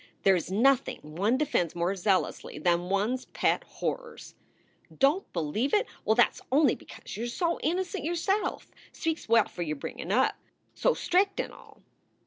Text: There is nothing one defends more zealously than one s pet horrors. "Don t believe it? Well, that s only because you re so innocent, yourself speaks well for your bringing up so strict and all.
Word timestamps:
There 0.23 0.35
is 0.35 0.51
nothing 0.51 0.99
one 1.15 1.37
defends 1.37 1.75
more 1.75 1.95
zealously 1.95 2.57
than 2.57 2.89
one 2.89 3.13
s 3.13 3.27
pet 3.33 3.63
horrors. 3.63 4.33
"Don 4.97 5.19
t 5.19 5.25
believe 5.31 5.75
it? 5.75 5.85
Well, 6.05 6.15
that 6.15 6.29
s 6.29 6.41
only 6.51 6.73
because 6.73 7.15
you 7.15 7.21
re 7.21 7.29
so 7.29 7.59
innocent, 7.59 8.03
yourself 8.03 8.71
speaks 8.91 9.29
well 9.29 9.47
for 9.47 9.61
your 9.61 9.75
bringing 9.75 10.11
up 10.11 10.37
so 10.73 10.95
strict 10.95 11.39
and 11.39 11.53
all. 11.53 11.83